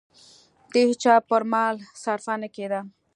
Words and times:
د 0.71 0.73
هېچا 0.89 1.15
پر 1.29 1.43
مال 1.51 1.75
صرفه 2.03 2.33
نه 2.41 2.47
کېده. 2.55 2.79